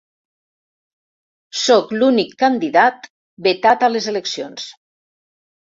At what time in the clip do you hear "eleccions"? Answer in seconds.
4.15-4.69